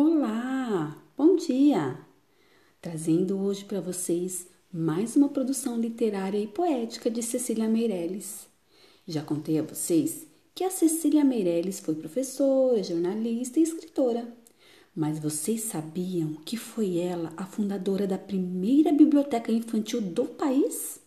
Olá, 0.00 0.96
bom 1.16 1.34
dia! 1.34 1.98
Trazendo 2.80 3.36
hoje 3.40 3.64
para 3.64 3.80
vocês 3.80 4.46
mais 4.72 5.16
uma 5.16 5.28
produção 5.28 5.76
literária 5.76 6.38
e 6.38 6.46
poética 6.46 7.10
de 7.10 7.20
Cecília 7.20 7.66
Meirelles. 7.66 8.46
Já 9.08 9.22
contei 9.22 9.58
a 9.58 9.62
vocês 9.64 10.24
que 10.54 10.62
a 10.62 10.70
Cecília 10.70 11.24
Meirelles 11.24 11.80
foi 11.80 11.96
professora, 11.96 12.80
jornalista 12.80 13.58
e 13.58 13.64
escritora. 13.64 14.32
Mas 14.94 15.18
vocês 15.18 15.62
sabiam 15.62 16.34
que 16.44 16.56
foi 16.56 16.98
ela 16.98 17.32
a 17.36 17.44
fundadora 17.44 18.06
da 18.06 18.16
primeira 18.16 18.92
biblioteca 18.92 19.50
infantil 19.50 20.00
do 20.00 20.26
país? 20.26 21.00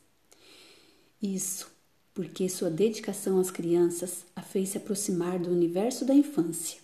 Isso 1.23 1.71
porque 2.13 2.49
sua 2.49 2.69
dedicação 2.69 3.39
às 3.39 3.49
crianças 3.49 4.25
a 4.35 4.41
fez 4.41 4.67
se 4.67 4.77
aproximar 4.77 5.39
do 5.39 5.49
universo 5.49 6.03
da 6.03 6.13
infância, 6.13 6.81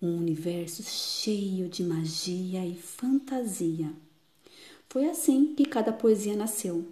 um 0.00 0.16
universo 0.16 0.82
cheio 0.84 1.68
de 1.68 1.82
magia 1.82 2.64
e 2.64 2.74
fantasia. 2.74 3.92
Foi 4.88 5.08
assim 5.08 5.54
que 5.54 5.64
cada 5.64 5.92
poesia 5.92 6.36
nasceu. 6.36 6.86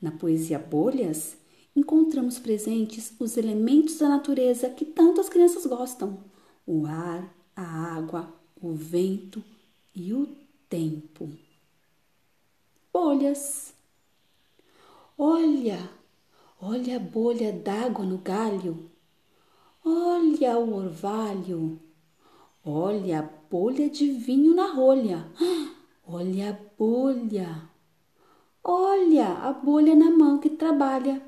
Na 0.00 0.10
poesia 0.10 0.58
Bolhas, 0.58 1.36
encontramos 1.76 2.38
presentes 2.38 3.12
os 3.18 3.36
elementos 3.36 3.98
da 3.98 4.08
natureza 4.08 4.70
que 4.70 4.84
tanto 4.84 5.20
as 5.20 5.28
crianças 5.28 5.66
gostam: 5.66 6.18
o 6.66 6.86
ar, 6.86 7.32
a 7.54 7.62
água, 7.62 8.32
o 8.60 8.72
vento 8.72 9.44
e 9.94 10.12
o 10.12 10.26
tempo. 10.68 11.30
Bolhas. 12.92 13.74
Olha, 15.16 15.90
olha 16.60 16.96
a 16.96 16.98
bolha 16.98 17.52
d'água 17.52 18.04
no 18.04 18.18
galho. 18.18 18.90
Olha 19.84 20.58
o 20.58 20.74
orvalho. 20.74 21.78
Olha 22.64 23.18
a 23.18 23.22
bolha 23.50 23.90
de 23.90 24.12
vinho 24.12 24.54
na 24.54 24.72
rolha. 24.72 25.26
Olha 26.06 26.50
a 26.50 26.58
bolha. 26.78 27.68
Olha 28.62 29.28
a 29.38 29.52
bolha 29.52 29.96
na 29.96 30.08
mão 30.10 30.38
que 30.38 30.48
trabalha. 30.48 31.20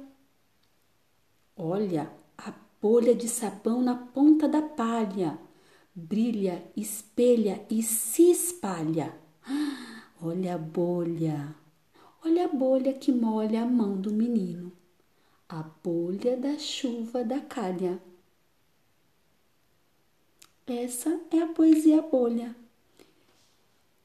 Olha 1.57 2.09
a 2.39 2.55
bolha 2.81 3.17
de 3.17 3.27
sabão 3.27 3.83
na 3.83 3.97
ponta 3.97 4.47
da 4.47 4.63
palha. 4.63 5.37
Brilha, 5.93 6.63
espelha 6.77 7.67
e 7.69 7.83
se 7.83 8.31
espalha. 8.31 9.13
Olha 10.23 10.55
a 10.55 10.59
bolha. 10.59 11.53
Olha 12.25 12.45
a 12.45 12.49
bolha 12.49 12.93
que 12.93 13.11
molha 13.11 13.63
a 13.65 13.67
mão 13.67 14.01
do 14.01 14.13
menino. 14.13 14.71
A 15.49 15.65
bolha 15.83 16.37
da 16.37 16.57
chuva 16.59 17.25
da 17.25 17.41
calha. 17.41 18.01
Essa 20.67 21.21
é 21.31 21.41
a 21.41 21.47
poesia 21.49 22.01
bolha. 22.01 22.57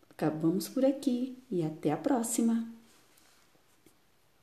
Acabamos 0.10 0.68
por 0.68 0.84
aqui 0.84 1.42
e 1.50 1.64
até 1.64 1.90
a 1.90 1.98
próxima! 1.98 2.79